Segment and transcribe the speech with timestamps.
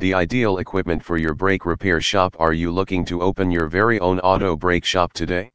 [0.00, 3.98] The ideal equipment for your brake repair shop Are you looking to open your very
[3.98, 5.50] own auto brake shop today?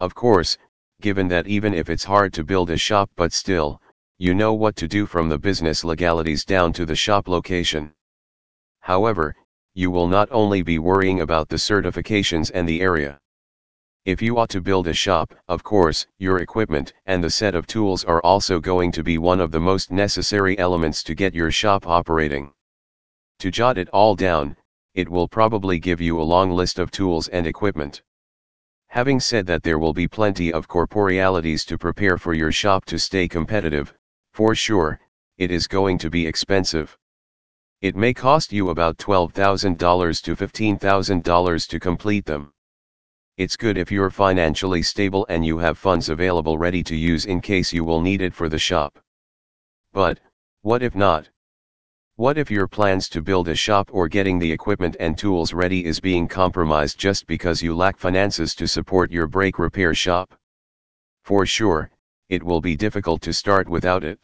[0.00, 0.58] Of course,
[1.00, 3.80] given that even if it's hard to build a shop but still,
[4.18, 7.92] you know what to do from the business legalities down to the shop location.
[8.80, 9.36] However,
[9.74, 13.20] you will not only be worrying about the certifications and the area.
[14.04, 17.68] If you ought to build a shop, of course, your equipment and the set of
[17.68, 21.52] tools are also going to be one of the most necessary elements to get your
[21.52, 22.52] shop operating.
[23.42, 24.56] To jot it all down,
[24.94, 28.00] it will probably give you a long list of tools and equipment.
[28.86, 33.00] Having said that there will be plenty of corporealities to prepare for your shop to
[33.00, 33.92] stay competitive,
[34.32, 35.00] for sure,
[35.38, 36.96] it is going to be expensive.
[37.80, 42.52] It may cost you about $12,000 to $15,000 to complete them.
[43.38, 47.40] It's good if you're financially stable and you have funds available ready to use in
[47.40, 49.00] case you will need it for the shop.
[49.92, 50.20] But,
[50.60, 51.28] what if not?
[52.22, 55.84] What if your plans to build a shop or getting the equipment and tools ready
[55.84, 60.32] is being compromised just because you lack finances to support your brake repair shop?
[61.24, 61.90] For sure,
[62.28, 64.20] it will be difficult to start without it.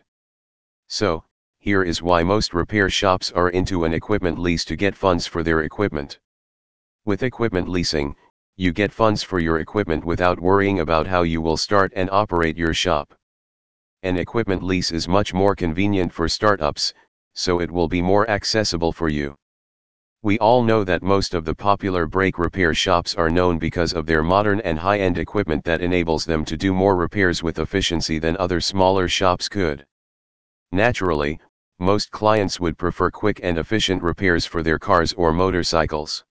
[0.87, 1.25] So,
[1.59, 5.43] here is why most repair shops are into an equipment lease to get funds for
[5.43, 6.21] their equipment.
[7.05, 8.15] With equipment leasing,
[8.55, 12.57] you get funds for your equipment without worrying about how you will start and operate
[12.57, 13.13] your shop.
[14.05, 16.95] An equipment lease is much more convenient for startups,
[17.39, 19.33] so it will be more accessible for you.
[20.25, 24.07] We all know that most of the popular brake repair shops are known because of
[24.07, 28.37] their modern and high-end equipment that enables them to do more repairs with efficiency than
[28.39, 29.87] other smaller shops could.
[30.73, 31.39] Naturally,
[31.79, 36.25] most clients would prefer quick and efficient repairs for their cars or motorcycles.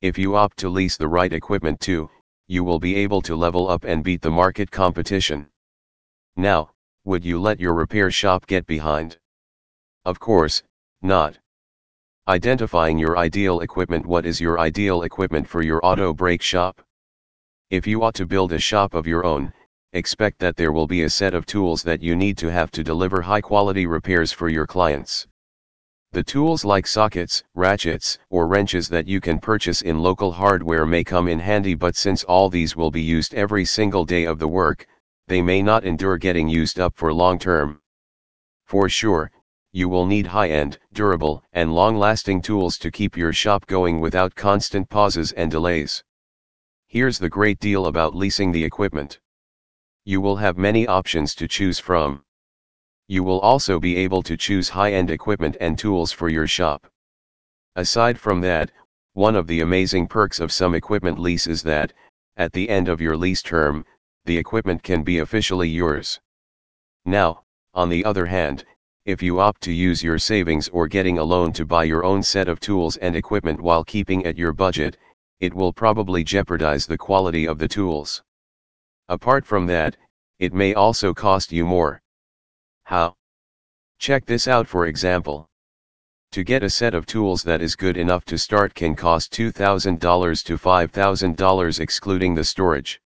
[0.00, 2.08] If you opt to lease the right equipment too,
[2.46, 5.48] you will be able to level up and beat the market competition.
[6.36, 6.70] Now,
[7.02, 9.18] would you let your repair shop get behind?
[10.06, 10.62] Of course,
[11.02, 11.38] not.
[12.26, 16.80] Identifying your ideal equipment What is your ideal equipment for your auto brake shop?
[17.68, 19.52] If you ought to build a shop of your own,
[19.92, 22.82] expect that there will be a set of tools that you need to have to
[22.82, 25.26] deliver high quality repairs for your clients.
[26.12, 31.04] The tools like sockets, ratchets, or wrenches that you can purchase in local hardware may
[31.04, 34.48] come in handy but since all these will be used every single day of the
[34.48, 34.86] work,
[35.28, 37.80] they may not endure getting used up for long term.
[38.64, 39.30] For sure,
[39.72, 44.88] you will need high-end, durable, and long-lasting tools to keep your shop going without constant
[44.88, 46.02] pauses and delays.
[46.88, 49.20] Here's the great deal about leasing the equipment.
[50.04, 52.24] You will have many options to choose from.
[53.06, 56.86] You will also be able to choose high-end equipment and tools for your shop.
[57.76, 58.72] Aside from that,
[59.12, 61.92] one of the amazing perks of some equipment lease is that,
[62.36, 63.84] at the end of your lease term,
[64.24, 66.20] the equipment can be officially yours.
[67.04, 67.44] Now,
[67.74, 68.64] on the other hand,
[69.06, 72.22] if you opt to use your savings or getting a loan to buy your own
[72.22, 74.98] set of tools and equipment while keeping at your budget,
[75.40, 78.22] it will probably jeopardize the quality of the tools.
[79.08, 79.96] Apart from that,
[80.38, 82.02] it may also cost you more.
[82.84, 83.16] How?
[83.98, 85.48] Check this out for example.
[86.32, 90.44] To get a set of tools that is good enough to start can cost $2,000
[90.44, 93.00] to $5,000 excluding the storage.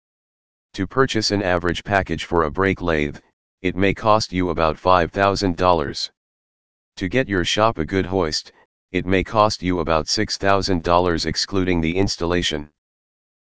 [0.74, 3.18] To purchase an average package for a brake lathe,
[3.62, 6.10] it may cost you about $5,000.
[6.96, 8.52] To get your shop a good hoist,
[8.90, 12.70] it may cost you about $6,000 excluding the installation.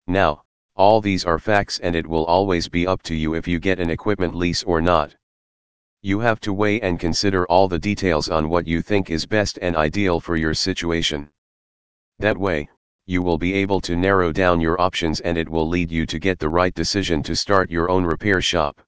[0.07, 0.43] Now,
[0.75, 3.79] all these are facts and it will always be up to you if you get
[3.79, 5.15] an equipment lease or not.
[6.01, 9.59] You have to weigh and consider all the details on what you think is best
[9.61, 11.29] and ideal for your situation.
[12.17, 12.67] That way,
[13.05, 16.17] you will be able to narrow down your options and it will lead you to
[16.17, 18.81] get the right decision to start your own repair shop.